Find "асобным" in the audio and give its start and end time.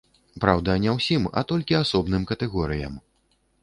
1.83-2.29